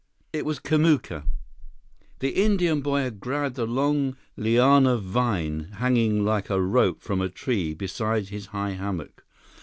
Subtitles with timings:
[0.33, 1.25] It was Kamuka.
[2.21, 7.29] The Indian boy had grabbed a long liana vine hanging like a rope from a
[7.29, 9.23] tree beside his high hammock.